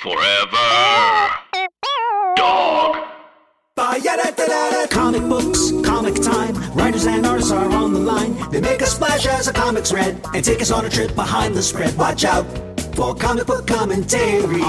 [0.00, 0.68] Forever.
[2.36, 2.96] Dog.
[4.90, 6.54] Comic books, comic time.
[6.74, 8.36] Writers and artists are on the line.
[8.50, 11.56] They make a splash as a comic's read and take us on a trip behind
[11.56, 11.96] the spread.
[11.98, 12.46] Watch out
[12.94, 14.62] for comic book commentary.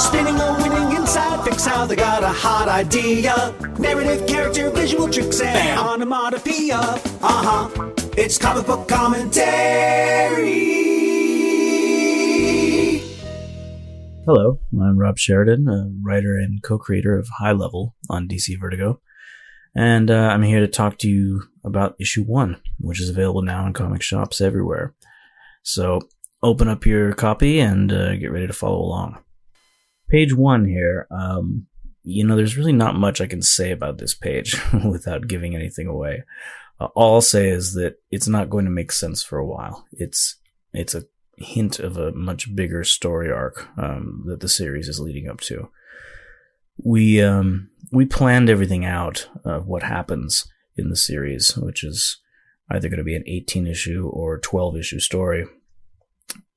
[0.00, 3.54] Spinning a winning inside, fix how they got a hot idea.
[3.78, 6.78] Narrative, character, visual tricks, and onomatopoeia.
[6.78, 7.68] Uh huh.
[8.16, 10.70] It's comic book commentary.
[14.32, 19.00] Hello, I'm Rob Sheridan, a writer and co-creator of High Level on DC Vertigo,
[19.74, 23.66] and uh, I'm here to talk to you about issue one, which is available now
[23.66, 24.94] in comic shops everywhere.
[25.64, 25.98] So
[26.44, 29.18] open up your copy and uh, get ready to follow along.
[30.08, 31.08] Page one here.
[31.10, 31.66] Um,
[32.04, 34.56] you know, there's really not much I can say about this page
[34.88, 36.22] without giving anything away.
[36.78, 39.88] Uh, all I'll say is that it's not going to make sense for a while.
[39.90, 40.36] It's
[40.72, 41.02] it's a
[41.40, 45.70] hint of a much bigger story arc um, that the series is leading up to.
[46.82, 50.46] We um, we planned everything out of what happens
[50.76, 52.18] in the series, which is
[52.70, 55.46] either going to be an 18 issue or 12 issue story,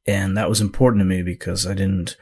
[0.06, 2.16] and that was important to me because I didn't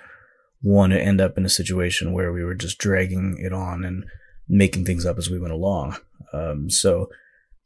[0.63, 4.05] want to end up in a situation where we were just dragging it on and
[4.47, 5.97] making things up as we went along.
[6.33, 7.09] Um, so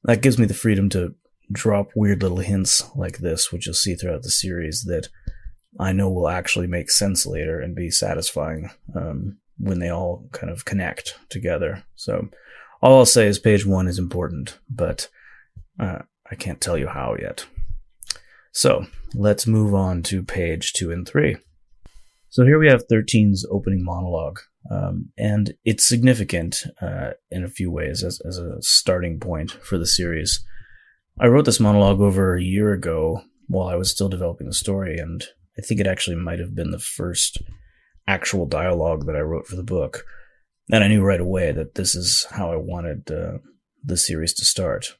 [0.04, 1.16] that gives me the freedom to
[1.52, 5.10] drop weird little hints like this, which you'll see throughout the series that
[5.80, 10.52] I know will actually make sense later and be satisfying um, when they all kind
[10.52, 11.84] of connect together.
[11.96, 12.30] So
[12.82, 15.10] all I'll say is page one is important, but
[15.80, 17.46] uh, I can't tell you how yet.
[18.52, 21.38] So let's move on to page two and three.
[22.30, 24.40] So here we have 13's opening monologue,
[24.70, 29.78] um, and it's significant uh, in a few ways as, as a starting point for
[29.78, 30.44] the series.
[31.20, 34.98] I wrote this monologue over a year ago while I was still developing the story,
[34.98, 35.24] and
[35.58, 37.42] I think it actually might have been the first
[38.08, 40.04] actual dialogue that I wrote for the book.
[40.72, 43.38] And I knew right away that this is how I wanted uh,
[43.84, 44.98] the series to start.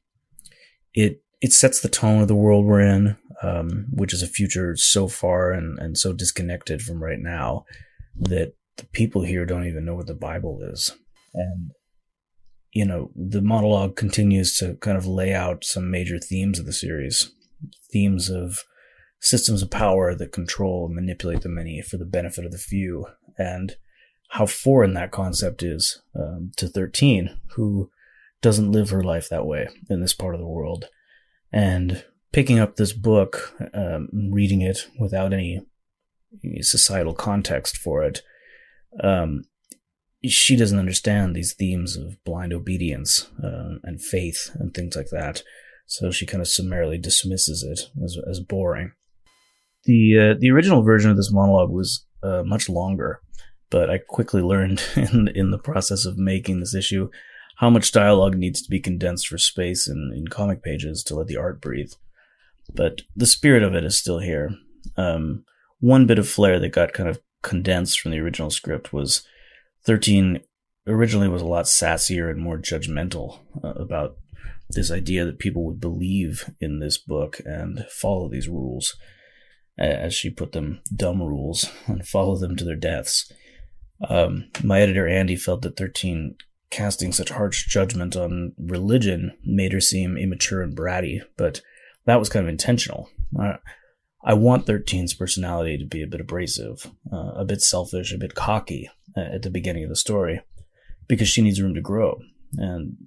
[0.94, 4.76] It it sets the tone of the world we're in, um, which is a future
[4.78, 7.66] so far and, and so disconnected from right now
[8.18, 10.96] that the people here don't even know what the Bible is.
[11.34, 11.72] And,
[12.76, 16.74] you know, the monologue continues to kind of lay out some major themes of the
[16.74, 17.32] series
[17.92, 18.66] themes of
[19.22, 23.06] systems of power that control and manipulate the many for the benefit of the few,
[23.38, 23.78] and
[24.32, 27.90] how foreign that concept is um, to 13, who
[28.42, 30.90] doesn't live her life that way in this part of the world.
[31.54, 32.04] And
[32.34, 35.62] picking up this book, um, reading it without any
[36.60, 38.22] societal context for it,
[39.02, 39.46] um,
[40.30, 45.44] she doesn't understand these themes of blind obedience uh, and faith and things like that.
[45.88, 48.94] So she kind of summarily dismisses it as, as boring.
[49.84, 53.22] The uh, the original version of this monologue was uh, much longer,
[53.70, 57.10] but I quickly learned in in the process of making this issue
[57.58, 61.28] how much dialogue needs to be condensed for space in, in comic pages to let
[61.28, 61.94] the art breathe.
[62.74, 64.52] But the spirit of it is still here.
[64.98, 65.46] Um,
[65.80, 69.26] one bit of flair that got kind of condensed from the original script was
[69.86, 70.42] 13
[70.88, 74.18] originally was a lot sassier and more judgmental uh, about
[74.70, 78.98] this idea that people would believe in this book and follow these rules,
[79.78, 83.32] as she put them, dumb rules, and follow them to their deaths.
[84.10, 86.36] Um, my editor Andy felt that 13
[86.70, 91.62] casting such harsh judgment on religion made her seem immature and bratty, but
[92.06, 93.10] that was kind of intentional.
[94.26, 98.34] I want 13's personality to be a bit abrasive, uh, a bit selfish, a bit
[98.34, 100.42] cocky uh, at the beginning of the story,
[101.08, 102.20] because she needs room to grow.
[102.58, 102.98] And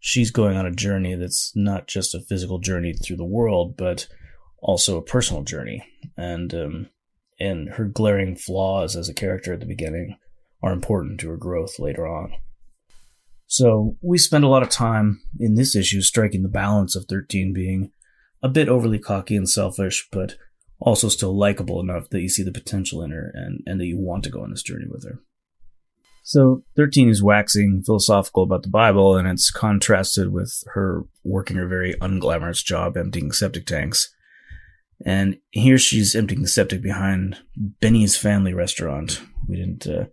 [0.00, 4.08] she's going on a journey that's not just a physical journey through the world, but
[4.62, 5.84] also a personal journey.
[6.16, 6.88] And um,
[7.38, 10.16] and her glaring flaws as a character at the beginning
[10.62, 12.32] are important to her growth later on.
[13.46, 17.52] So we spend a lot of time in this issue striking the balance of 13
[17.52, 17.90] being
[18.42, 20.36] a bit overly cocky and selfish, but
[20.82, 23.98] also still likable enough that you see the potential in her and, and that you
[23.98, 25.20] want to go on this journey with her.
[26.24, 31.66] So 13 is waxing philosophical about the Bible, and it's contrasted with her working her
[31.66, 34.14] very unglamorous job emptying septic tanks.
[35.04, 39.20] And here she's emptying the septic behind Benny's family restaurant.
[39.48, 40.06] We didn't uh,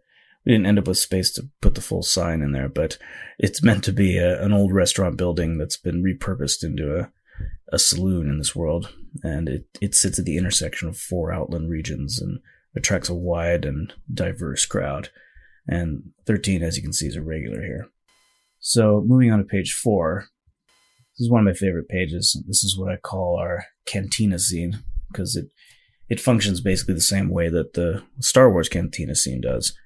[0.45, 2.97] we didn't end up with space to put the full sign in there, but
[3.37, 7.11] it's meant to be a, an old restaurant building that's been repurposed into a
[7.71, 11.69] a saloon in this world, and it it sits at the intersection of four outland
[11.69, 12.39] regions and
[12.75, 15.09] attracts a wide and diverse crowd
[15.69, 17.89] and 13, as you can see, is a regular here.
[18.59, 20.25] So moving on to page four,
[21.17, 22.41] this is one of my favorite pages.
[22.47, 24.79] This is what I call our cantina scene
[25.11, 25.49] because it
[26.09, 29.77] it functions basically the same way that the Star Wars cantina scene does.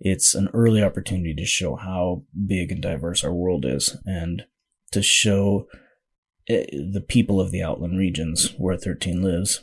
[0.00, 4.42] It's an early opportunity to show how big and diverse our world is and
[4.90, 5.68] to show
[6.48, 9.62] the people of the outland regions where 13 lives.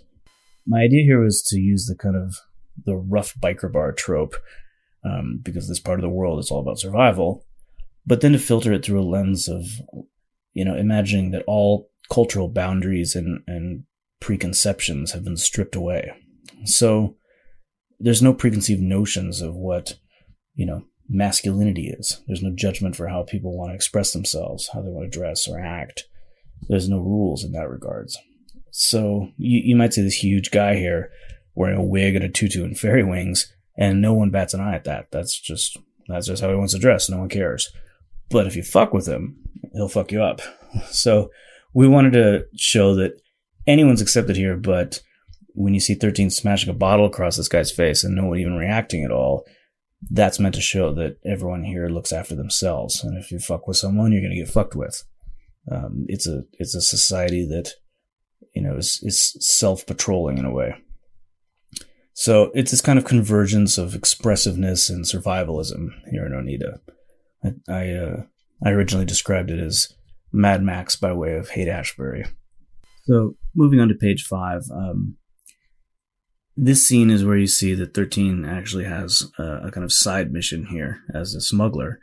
[0.67, 2.37] My idea here was to use the kind of
[2.85, 4.35] the rough biker bar trope
[5.03, 7.45] um, because this part of the world is all about survival.
[8.05, 9.65] But then to filter it through a lens of,
[10.53, 13.83] you know, imagining that all cultural boundaries and, and
[14.19, 16.11] preconceptions have been stripped away.
[16.65, 17.15] So
[17.99, 19.97] there's no preconceived notions of what,
[20.53, 22.21] you know, masculinity is.
[22.27, 25.47] There's no judgment for how people want to express themselves, how they want to dress
[25.47, 26.05] or act.
[26.67, 28.17] There's no rules in that regards.
[28.71, 31.11] So you, you might see this huge guy here
[31.55, 34.75] wearing a wig and a tutu and fairy wings and no one bats an eye
[34.75, 35.07] at that.
[35.11, 35.77] That's just
[36.07, 37.09] that's just how he wants to dress.
[37.09, 37.69] No one cares.
[38.29, 39.37] But if you fuck with him,
[39.73, 40.41] he'll fuck you up.
[40.91, 41.31] So
[41.73, 43.13] we wanted to show that
[43.65, 44.99] anyone's accepted here, but
[45.53, 48.57] when you see 13 smashing a bottle across this guy's face and no one even
[48.57, 49.45] reacting at all,
[50.11, 53.05] that's meant to show that everyone here looks after themselves.
[53.05, 55.05] And if you fuck with someone, you're going to get fucked with.
[55.71, 57.73] Um, it's a it's a society that
[58.53, 60.75] you know is is self patrolling in a way.
[62.13, 66.79] So it's this kind of convergence of expressiveness and survivalism here in Onida.
[67.43, 68.23] I I, uh,
[68.63, 69.93] I originally described it as
[70.31, 72.25] Mad Max by way of Haight Ashbury.
[73.05, 75.17] So moving on to page five, um,
[76.57, 80.31] this scene is where you see that 13 actually has a, a kind of side
[80.31, 81.99] mission here as a smuggler.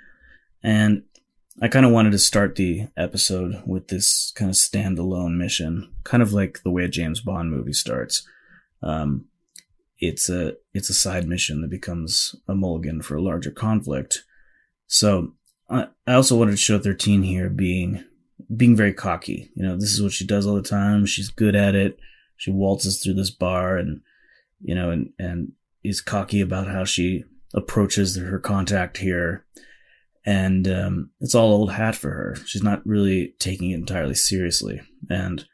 [0.62, 1.02] And
[1.60, 6.22] I kind of wanted to start the episode with this kind of standalone mission, kind
[6.22, 8.26] of like the way a James Bond movie starts.
[8.82, 9.26] Um,
[9.98, 14.24] it's a it's a side mission that becomes a mulligan for a larger conflict.
[14.86, 15.34] So
[15.68, 18.02] I, I also wanted to show 13 here being
[18.56, 19.50] being very cocky.
[19.54, 21.06] You know, this is what she does all the time.
[21.06, 21.98] She's good at it.
[22.36, 24.00] She waltzes through this bar and
[24.60, 25.52] you know and and
[25.84, 29.44] is cocky about how she approaches her contact here.
[30.24, 32.36] And um, it's all old hat for her.
[32.46, 34.80] She's not really taking it entirely seriously.
[35.10, 35.44] And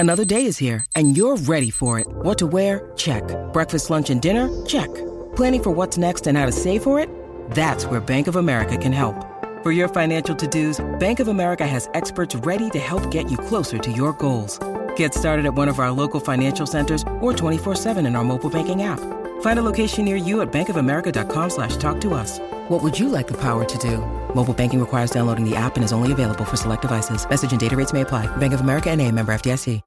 [0.00, 2.06] Another day is here, and you're ready for it.
[2.08, 2.90] What to wear?
[2.96, 3.22] Check.
[3.52, 4.48] Breakfast, lunch, and dinner?
[4.64, 4.88] Check.
[5.36, 7.10] Planning for what's next and how to save for it?
[7.50, 9.26] That's where Bank of America can help.
[9.62, 13.76] For your financial to-dos, Bank of America has experts ready to help get you closer
[13.76, 14.58] to your goals.
[14.96, 18.84] Get started at one of our local financial centers or 24-7 in our mobile banking
[18.84, 19.00] app.
[19.42, 22.38] Find a location near you at bankofamerica.com slash talk to us.
[22.68, 23.98] What would you like the power to do?
[24.34, 27.28] Mobile banking requires downloading the app and is only available for select devices.
[27.28, 28.34] Message and data rates may apply.
[28.38, 29.82] Bank of America and a member FDIC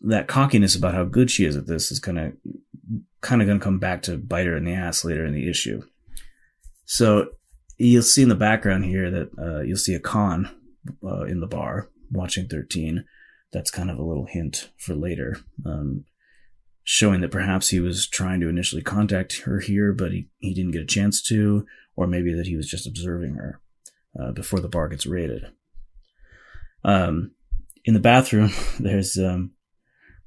[0.00, 2.32] that cockiness about how good she is at this is going to
[3.20, 5.48] kind of going to come back to bite her in the ass later in the
[5.48, 5.82] issue.
[6.86, 7.30] So
[7.76, 10.50] you'll see in the background here that uh, you'll see Akan
[11.04, 13.04] uh, in the bar watching 13.
[13.52, 16.04] That's kind of a little hint for later, um,
[16.92, 20.72] showing that perhaps he was trying to initially contact her here, but he, he didn't
[20.72, 23.60] get a chance to, or maybe that he was just observing her
[24.20, 25.52] uh, before the bar gets raided.
[26.82, 27.30] Um,
[27.84, 29.52] in the bathroom, there's um,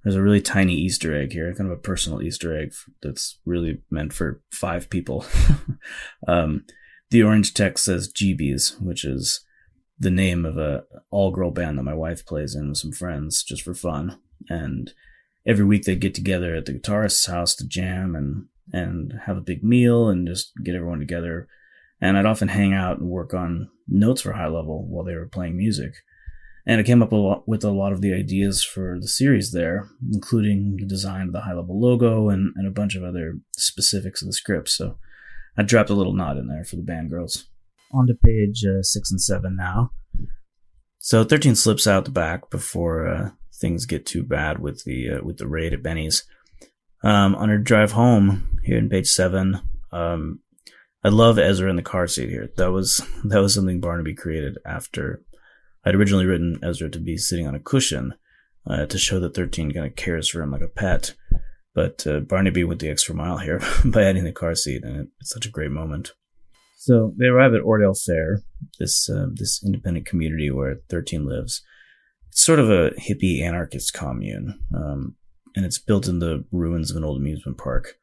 [0.05, 3.81] there's a really tiny Easter egg here, kind of a personal Easter egg that's really
[3.91, 5.25] meant for five people.
[6.29, 6.63] um,
[7.09, 9.43] the orange text says GBs, which is
[9.99, 13.43] the name of a all girl band that my wife plays in with some friends
[13.43, 14.17] just for fun.
[14.47, 14.93] And
[15.45, 19.41] every week they get together at the guitarist's house to jam and, and have a
[19.41, 21.47] big meal and just get everyone together.
[22.01, 25.27] And I'd often hang out and work on notes for high level while they were
[25.27, 25.93] playing music.
[26.65, 29.51] And I came up a lot, with a lot of the ideas for the series
[29.51, 33.39] there, including the design of the high level logo and, and a bunch of other
[33.57, 34.69] specifics of the script.
[34.69, 34.97] So
[35.57, 37.49] I dropped a little nod in there for the band girls.
[37.91, 39.91] On to page uh, six and seven now.
[40.99, 43.29] So 13 slips out the back before uh,
[43.59, 46.23] things get too bad with the uh, with the raid at Benny's.
[47.03, 49.59] Um, on her drive home here in page seven,
[49.91, 50.39] um,
[51.03, 52.49] I love Ezra in the car seat here.
[52.57, 55.21] That was that was something Barnaby created after
[55.85, 58.13] I'd originally written Ezra to be sitting on a cushion
[58.65, 61.13] uh, to show that 13 kind of cares for him like a pet.
[61.75, 65.31] But uh, Barnaby went the extra mile here by adding the car seat, and it's
[65.31, 66.13] such a great moment.
[66.77, 68.41] So they arrive at Ordale Fair,
[68.79, 71.63] this uh, this independent community where 13 lives.
[72.33, 75.13] It's sort of a hippie anarchist commune, um,
[75.55, 77.99] and it's built in the ruins of an old amusement park.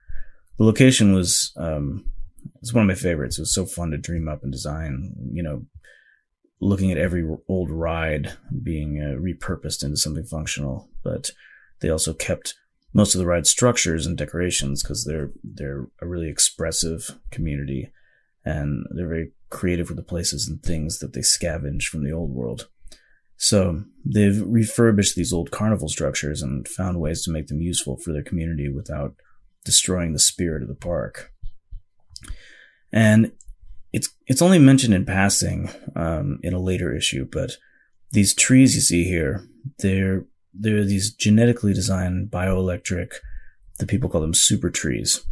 [0.56, 2.04] The location was um,
[2.62, 3.38] it's one of my favorites.
[3.38, 5.16] It was so fun to dream up and design.
[5.32, 5.66] You know,
[6.60, 11.32] looking at every old ride being uh, repurposed into something functional, but
[11.80, 12.54] they also kept
[12.94, 17.90] most of the ride structures and decorations because they're they're a really expressive community
[18.44, 22.30] and they're very creative with the places and things that they scavenge from the old
[22.30, 22.68] world.
[23.42, 28.12] So they've refurbished these old carnival structures and found ways to make them useful for
[28.12, 29.14] their community without
[29.64, 31.32] destroying the spirit of the park.
[32.92, 33.32] And
[33.94, 37.52] it's it's only mentioned in passing um, in a later issue, but
[38.12, 43.12] these trees you see here, they're they're these genetically designed bioelectric.
[43.78, 45.24] The people call them super trees.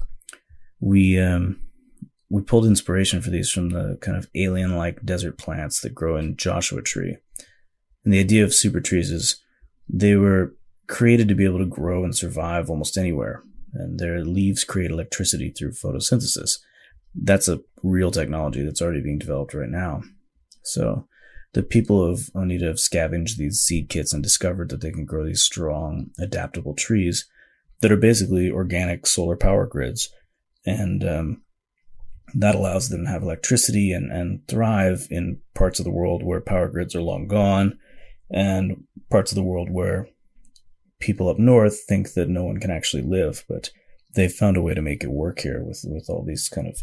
[0.81, 1.61] We um,
[2.31, 6.39] we pulled inspiration for these from the kind of alien-like desert plants that grow in
[6.39, 7.19] Joshua Tree.
[8.05, 9.43] And the idea of super trees is
[9.89, 10.55] they were
[10.87, 13.43] created to be able to grow and survive almost anywhere,
[13.75, 16.59] and their leaves create electricity through photosynthesis
[17.15, 20.03] that's a real technology that's already being developed right now.
[20.63, 21.07] So
[21.55, 25.25] the people of Onida have scavenged these seed kits and discovered that they can grow
[25.25, 27.27] these strong, adaptable trees
[27.81, 30.11] that are basically organic solar power grids.
[30.67, 31.43] And um,
[32.35, 36.41] that allows them to have electricity and, and thrive in parts of the world where
[36.41, 37.79] power grids are long gone
[38.31, 40.09] and parts of the world where
[41.01, 43.45] people up north think that no one can actually live.
[43.49, 43.71] But
[44.15, 46.79] they've found a way to make it work here with, with all these kind of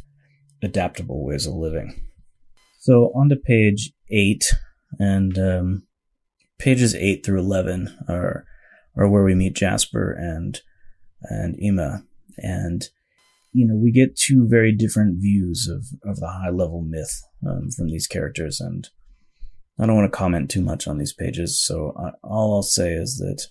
[0.64, 2.02] adaptable ways of living.
[2.80, 4.54] So on to page eight,
[5.00, 5.88] and um,
[6.60, 8.46] pages eight through eleven are
[8.96, 10.62] are where we meet Jasper and
[11.24, 12.04] and Ima,
[12.38, 12.88] and
[13.52, 17.72] you know we get two very different views of of the high level myth um,
[17.72, 18.88] from these characters, and
[19.78, 21.60] I don't want to comment too much on these pages.
[21.60, 23.48] So I, all I'll say is that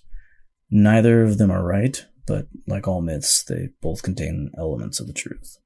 [0.69, 5.13] neither of them are right, but like all myths, they both contain elements of the
[5.13, 5.57] truth.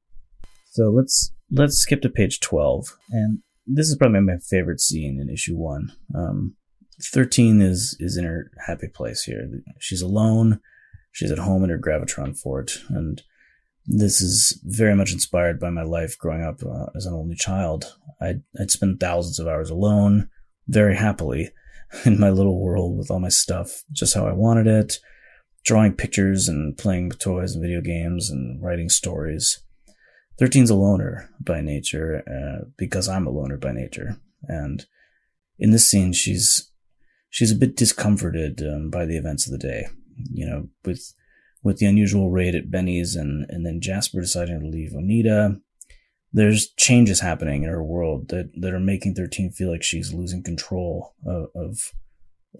[0.71, 5.29] So let's let's skip to page twelve, and this is probably my favorite scene in
[5.29, 5.93] issue one.
[6.13, 6.55] Um,
[7.01, 9.49] Thirteen is is in her happy place here.
[9.79, 10.59] She's alone.
[11.13, 13.21] She's at home in her gravitron fort, and
[13.85, 17.95] this is very much inspired by my life growing up uh, as an only child.
[18.21, 20.29] I'd, I'd spend thousands of hours alone,
[20.69, 21.49] very happily,
[22.05, 24.99] in my little world with all my stuff just how I wanted it,
[25.65, 29.61] drawing pictures and playing with toys and video games and writing stories.
[30.39, 34.85] 13's a loner by nature uh, because I'm a loner by nature, and
[35.57, 36.71] in this scene, she's
[37.29, 39.88] she's a bit discomforted um, by the events of the day.
[40.31, 41.13] You know, with
[41.61, 45.59] with the unusual raid at Benny's and and then Jasper deciding to leave Onida.
[46.31, 50.43] There's changes happening in her world that, that are making 13 feel like she's losing
[50.43, 51.91] control of, of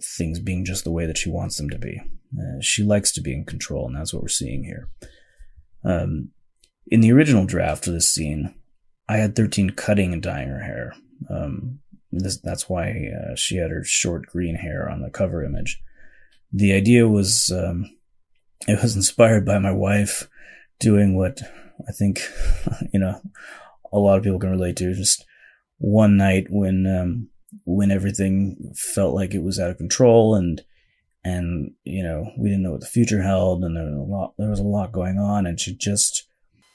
[0.02, 2.00] things being just the way that she wants them to be.
[2.36, 4.88] Uh, she likes to be in control, and that's what we're seeing here.
[5.84, 6.30] Um,
[6.86, 8.54] in the original draft of this scene,
[9.08, 10.94] I had 13 cutting and dyeing her hair.
[11.28, 11.80] Um,
[12.12, 15.80] this, that's why uh, she had her short green hair on the cover image.
[16.52, 17.96] The idea was, um,
[18.66, 20.28] it was inspired by my wife
[20.78, 21.40] doing what
[21.88, 22.22] I think,
[22.92, 23.20] you know,
[23.92, 24.94] a lot of people can relate to.
[24.94, 25.24] Just
[25.78, 27.28] one night when, um,
[27.64, 30.62] when everything felt like it was out of control and,
[31.24, 34.34] and, you know, we didn't know what the future held and there was a lot,
[34.38, 36.26] there was a lot going on and she just,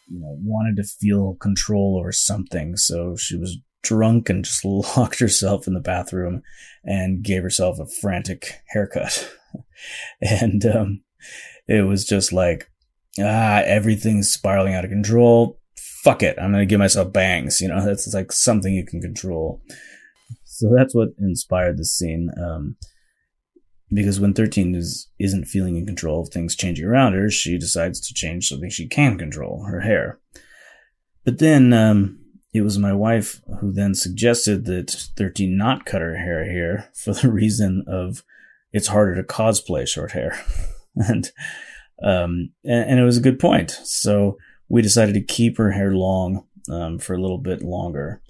[0.07, 2.75] you know, wanted to feel control over something.
[2.77, 4.65] So she was drunk and just
[4.97, 6.41] locked herself in the bathroom
[6.83, 9.31] and gave herself a frantic haircut.
[10.21, 11.01] and um,
[11.67, 12.69] it was just like,
[13.19, 15.59] ah, everything's spiraling out of control.
[16.03, 16.37] Fuck it.
[16.39, 17.61] I'm going to give myself bangs.
[17.61, 19.61] You know, that's like something you can control.
[20.43, 22.29] So that's what inspired this scene.
[22.41, 22.77] Um,
[23.91, 27.99] because when 13 is isn't feeling in control of things changing around her, she decides
[28.01, 30.19] to change something she can control, her hair.
[31.23, 32.19] But then um,
[32.53, 37.13] it was my wife who then suggested that 13 not cut her hair here for
[37.13, 38.23] the reason of
[38.71, 40.43] it's harder to cosplay short hair,
[40.95, 41.31] and,
[42.03, 43.71] um, and and it was a good point.
[43.83, 44.37] So
[44.69, 48.21] we decided to keep her hair long um, for a little bit longer,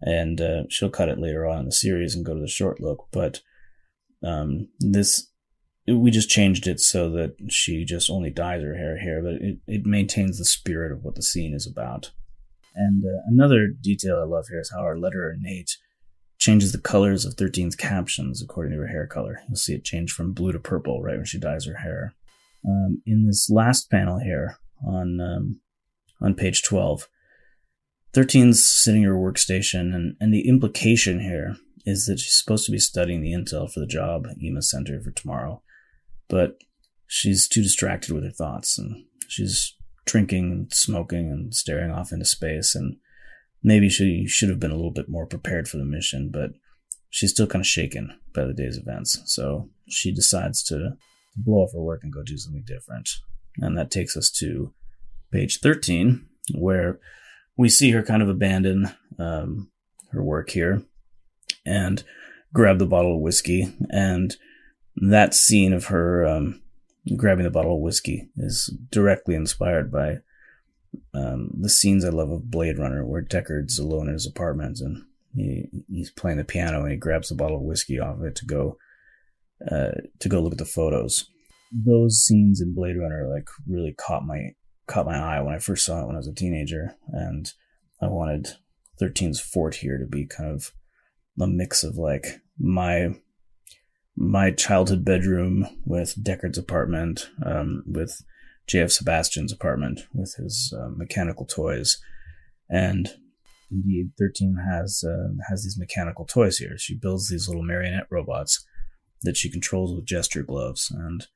[0.00, 2.80] and uh, she'll cut it later on in the series and go to the short
[2.80, 3.40] look, but
[4.24, 5.28] um, this
[5.88, 9.58] we just changed it so that she just only dyes her hair here, but it,
[9.66, 12.12] it maintains the spirit of what the scene is about.
[12.74, 15.76] And uh, another detail I love here is how our letterer Nate
[16.38, 19.40] changes the colors of 13's captions according to her hair color.
[19.48, 22.14] You'll see it change from blue to purple right when she dyes her hair.
[22.66, 25.60] Um, in this last panel here on um,
[26.20, 27.08] on page 12,
[28.14, 32.72] 13's sitting at her workstation, and, and the implication here is that she's supposed to
[32.72, 35.62] be studying the intel for the job at EMA Center for tomorrow,
[36.28, 36.58] but
[37.06, 39.74] she's too distracted with her thoughts, and she's
[40.06, 42.96] drinking and smoking and staring off into space, and
[43.62, 46.50] maybe she should have been a little bit more prepared for the mission, but
[47.10, 50.92] she's still kind of shaken by the day's events, so she decides to
[51.36, 53.08] blow off her work and go do something different.
[53.58, 54.72] And that takes us to
[55.30, 57.00] page 13, where
[57.56, 59.70] we see her kind of abandon um,
[60.10, 60.82] her work here
[61.64, 62.02] and
[62.52, 63.74] grab the bottle of whiskey.
[63.90, 64.36] And
[64.96, 66.62] that scene of her um,
[67.16, 70.18] grabbing the bottle of whiskey is directly inspired by
[71.14, 75.04] um, the scenes I love of Blade Runner, where Deckard's alone in his apartment and
[75.34, 78.36] he, he's playing the piano and he grabs the bottle of whiskey off of it
[78.36, 78.76] to go
[79.70, 81.28] uh, to go look at the photos.
[81.72, 84.50] Those scenes in Blade Runner like really caught my
[84.86, 87.50] caught my eye when I first saw it when I was a teenager, and
[88.00, 88.48] I wanted
[89.00, 90.72] 13's fort here to be kind of
[91.40, 93.14] a mix of like my
[94.14, 98.20] my childhood bedroom with Deckard's apartment, um, with
[98.66, 98.90] J.F.
[98.90, 101.98] Sebastian's apartment with his uh, mechanical toys,
[102.68, 103.08] and
[103.70, 106.76] indeed, thirteen has uh, has these mechanical toys here.
[106.76, 108.64] She builds these little marionette robots
[109.22, 111.26] that she controls with gesture gloves, and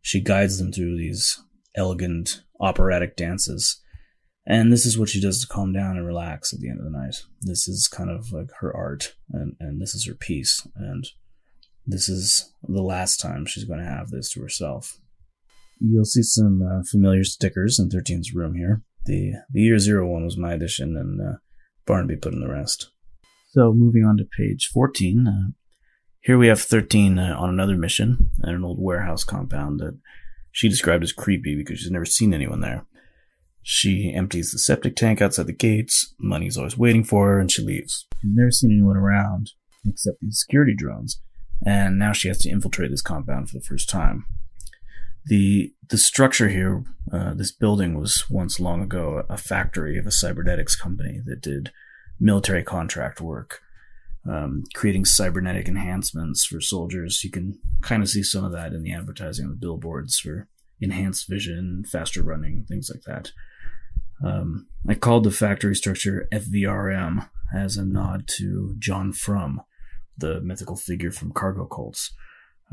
[0.00, 1.42] she guides them through these
[1.74, 3.80] elegant operatic dances.
[4.46, 6.84] And this is what she does to calm down and relax at the end of
[6.84, 7.16] the night.
[7.42, 10.66] This is kind of like her art, and, and this is her peace.
[10.74, 11.06] And
[11.86, 14.98] this is the last time she's going to have this to herself.
[15.78, 18.82] You'll see some uh, familiar stickers in 13's room here.
[19.06, 21.38] The the year zero one was my addition, and uh,
[21.86, 22.90] Barnaby put in the rest.
[23.48, 25.50] So moving on to page 14, uh,
[26.20, 29.98] here we have 13 uh, on another mission at an old warehouse compound that
[30.52, 32.84] she described as creepy because she's never seen anyone there.
[33.62, 37.62] She empties the septic tank outside the gates, money's always waiting for her, and she
[37.62, 38.06] leaves.
[38.20, 39.50] She's never seen anyone around
[39.86, 41.20] except these security drones,
[41.64, 44.24] and now she has to infiltrate this compound for the first time.
[45.26, 50.10] The the structure here, uh, this building was once long ago a factory of a
[50.10, 51.70] cybernetics company that did
[52.18, 53.60] military contract work,
[54.28, 57.22] um, creating cybernetic enhancements for soldiers.
[57.24, 60.48] You can kind of see some of that in the advertising on the billboards for
[60.80, 63.32] enhanced vision, faster running, things like that.
[64.24, 69.62] Um, I called the factory structure FVRM as a nod to John Frum,
[70.16, 72.12] the mythical figure from Cargo Cults,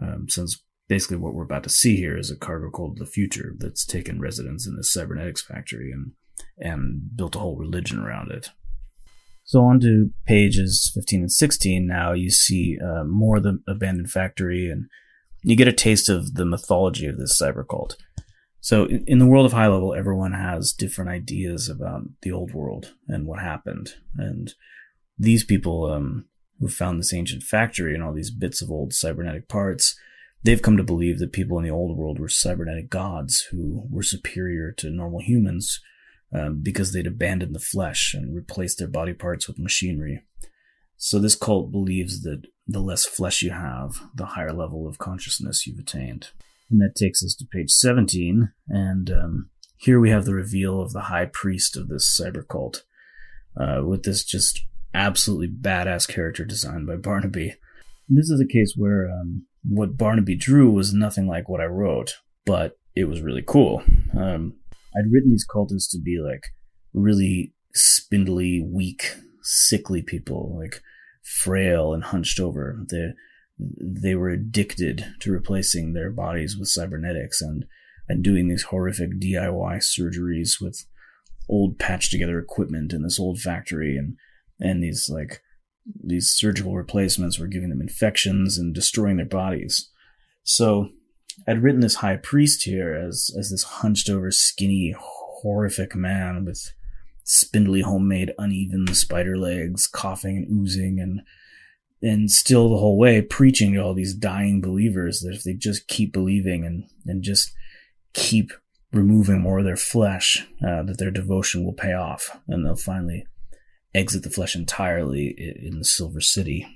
[0.01, 3.05] um, since basically what we're about to see here is a cargo cult of the
[3.05, 6.12] future that's taken residence in this cybernetics factory and
[6.60, 8.51] and built a whole religion around it.
[9.47, 14.12] So on to pages 15 and 16 now you see uh, more of the abandoned
[14.12, 14.88] factory and
[15.41, 17.95] you get a taste of the mythology of this cyber cult.
[18.60, 22.53] So in, in the world of high level, everyone has different ideas about the old
[22.53, 23.93] world and what happened.
[24.17, 24.53] And
[25.17, 26.25] these people um,
[26.60, 29.97] who found this ancient factory and all these bits of old cybernetic parts,
[30.43, 34.03] they've come to believe that people in the old world were cybernetic gods who were
[34.03, 35.79] superior to normal humans
[36.33, 40.23] um, because they'd abandoned the flesh and replaced their body parts with machinery.
[40.97, 45.65] So this cult believes that the less flesh you have, the higher level of consciousness
[45.65, 46.31] you've attained.
[46.69, 50.91] And that takes us to page 17, and um, here we have the reveal of
[50.91, 52.83] the high priest of this cyber cult,
[53.55, 57.53] uh, with this just absolutely badass character designed by Barnaby.
[58.09, 62.17] This is a case where um, what Barnaby drew was nothing like what I wrote,
[62.45, 63.83] but it was really cool.
[64.17, 64.55] Um,
[64.97, 66.47] I'd written these cultists to be like
[66.93, 70.81] really spindly, weak, sickly people, like
[71.23, 72.79] frail and hunched over.
[72.89, 73.12] They
[73.60, 77.65] they were addicted to replacing their bodies with cybernetics and
[78.10, 80.86] and doing these horrific DIY surgeries with
[81.49, 84.15] old patched together equipment in this old factory and
[84.60, 85.41] and these like
[86.03, 89.89] these surgical replacements were giving them infections and destroying their bodies.
[90.43, 90.89] So
[91.47, 96.73] I'd written this high priest here as as this hunched over, skinny, horrific man with
[97.23, 101.21] spindly, homemade, uneven spider legs, coughing and oozing, and
[102.02, 105.88] and still the whole way preaching to all these dying believers that if they just
[105.88, 107.52] keep believing and and just
[108.13, 108.52] keep
[108.93, 113.26] removing more of their flesh, uh, that their devotion will pay off, and they'll finally
[113.93, 116.67] exit the flesh entirely in the Silver City.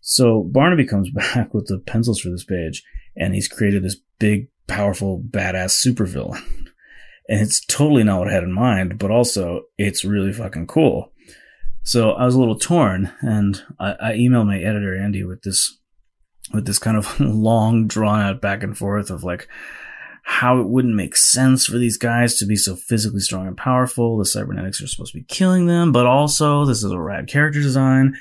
[0.00, 2.82] So Barnaby comes back with the pencils for this page,
[3.16, 6.42] and he's created this big, powerful, badass supervillain.
[7.28, 11.12] And it's totally not what I had in mind, but also it's really fucking cool.
[11.84, 15.78] So I was a little torn, and I, I emailed my editor Andy with this
[16.52, 19.48] with this kind of long, drawn out back and forth of like
[20.22, 24.18] how it wouldn't make sense for these guys to be so physically strong and powerful.
[24.18, 27.60] The cybernetics are supposed to be killing them, but also this is a rad character
[27.60, 28.16] design.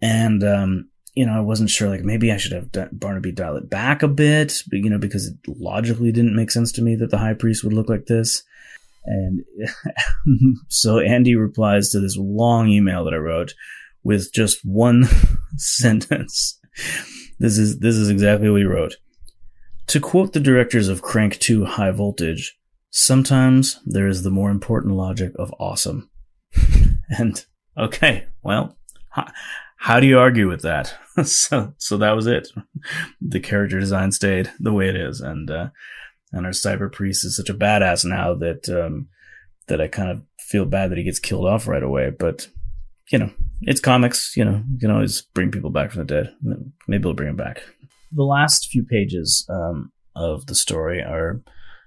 [0.00, 3.68] And, um, you know, I wasn't sure, like, maybe I should have Barnaby dial it
[3.68, 7.10] back a bit, but, you know, because it logically didn't make sense to me that
[7.10, 8.42] the high priest would look like this.
[9.04, 9.44] And
[10.68, 13.54] so Andy replies to this long email that I wrote
[14.02, 15.04] with just one
[15.56, 16.58] sentence.
[17.38, 18.96] This is, this is exactly what he wrote.
[19.88, 22.56] To quote the directors of Crank 2 High Voltage,
[22.90, 26.08] sometimes there is the more important logic of awesome.
[27.18, 27.44] and
[27.76, 28.78] okay, well,
[29.82, 30.94] how, do you argue with that?
[31.24, 32.48] so, so that was it.
[33.20, 35.68] The character design stayed the way it is, and uh,
[36.32, 39.08] and our cyber priest is such a badass now that um,
[39.68, 42.10] that I kind of feel bad that he gets killed off right away.
[42.10, 42.48] But
[43.10, 43.30] you know,
[43.62, 44.36] it's comics.
[44.36, 46.34] You know, you can always bring people back from the dead.
[46.88, 47.62] Maybe we'll bring him back.
[48.10, 51.42] The last few pages um, of the story are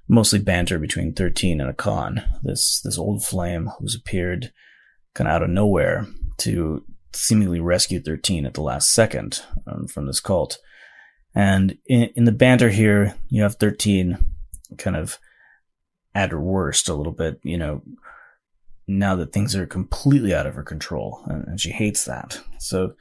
[0.08, 4.52] mostly banter between 13 and Akan, this this old flame who's appeared
[5.14, 6.06] kind of out of nowhere
[6.38, 6.84] to
[7.16, 10.58] seemingly rescued 13 at the last second um, from this cult.
[11.34, 14.18] And in, in the banter here, you have 13
[14.78, 15.20] kind of
[16.14, 17.82] at her worst a little bit, you know,
[18.88, 22.40] now that things are completely out of her control and, and she hates that.
[22.60, 22.94] So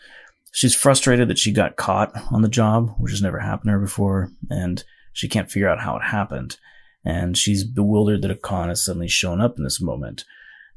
[0.53, 3.81] she's frustrated that she got caught on the job, which has never happened to her
[3.81, 4.31] before.
[4.51, 6.57] And she can't figure out how it happened.
[7.05, 10.25] And she's bewildered that Akan has suddenly shown up in this moment.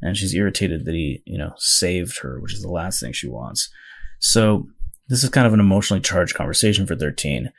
[0.02, 3.28] And she's irritated that he, you know, saved her, which is the last thing she
[3.28, 3.70] wants.
[4.20, 4.68] So
[5.08, 7.52] this is kind of an emotionally charged conversation for 13.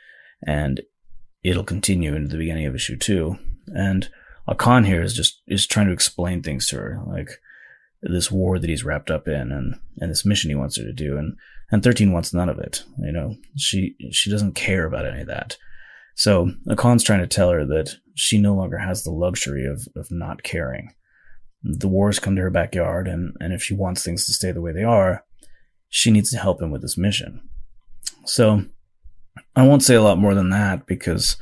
[0.46, 0.80] And
[1.42, 3.36] it'll continue into the beginning of issue two.
[3.68, 4.08] And
[4.48, 7.30] Akan here is just, is trying to explain things to her, like
[8.02, 10.92] this war that he's wrapped up in and, and this mission he wants her to
[10.92, 11.16] do.
[11.16, 11.36] And,
[11.70, 12.84] and 13 wants none of it.
[12.98, 15.56] You know, she, she doesn't care about any of that.
[16.14, 20.08] So Akan's trying to tell her that she no longer has the luxury of, of
[20.10, 20.92] not caring.
[21.62, 24.60] The wars come to her backyard, and, and if she wants things to stay the
[24.60, 25.24] way they are,
[25.88, 27.48] she needs to help him with this mission.
[28.24, 28.64] So
[29.56, 31.36] I won't say a lot more than that because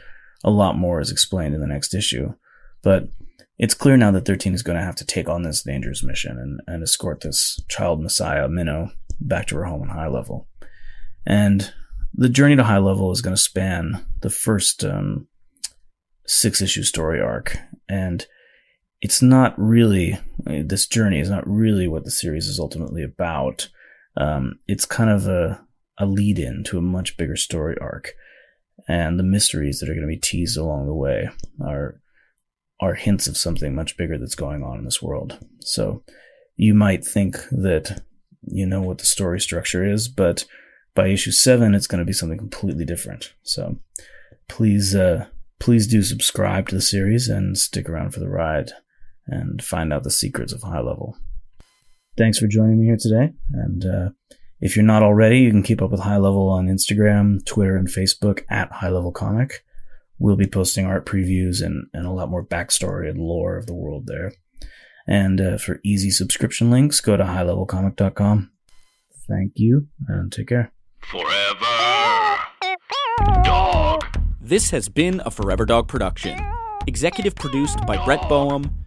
[0.44, 2.34] a lot more is explained in the next issue.
[2.82, 3.08] But
[3.58, 6.38] it's clear now that 13 is going to have to take on this dangerous mission
[6.38, 10.48] and, and escort this child messiah, Minnow, back to her home on high level.
[11.26, 11.72] And
[12.14, 15.26] the journey to high level is going to span the first um,
[16.26, 18.26] six issue story arc, and
[19.00, 23.68] it's not really this journey is not really what the series is ultimately about.
[24.16, 25.60] Um, it's kind of a
[25.98, 28.12] a lead in to a much bigger story arc,
[28.88, 31.28] and the mysteries that are going to be teased along the way
[31.64, 32.00] are
[32.80, 35.38] are hints of something much bigger that's going on in this world.
[35.60, 36.02] So
[36.56, 38.02] you might think that
[38.42, 40.44] you know what the story structure is, but
[40.94, 43.34] by issue seven, it's going to be something completely different.
[43.42, 43.78] So
[44.48, 45.26] please, uh,
[45.58, 48.72] please do subscribe to the series and stick around for the ride
[49.26, 51.16] and find out the secrets of high level.
[52.16, 53.32] Thanks for joining me here today.
[53.52, 54.08] And, uh,
[54.60, 57.88] if you're not already, you can keep up with High Level on Instagram, Twitter, and
[57.88, 59.64] Facebook at High Level Comic.
[60.18, 63.74] We'll be posting art previews and, and a lot more backstory and lore of the
[63.74, 64.32] world there.
[65.06, 68.50] And uh, for easy subscription links, go to highlevelcomic.com.
[69.28, 70.72] Thank you and take care.
[71.00, 71.66] Forever.
[73.44, 74.04] Dog.
[74.40, 76.40] This has been a Forever Dog production.
[76.86, 78.74] Executive produced by Brett Boehm,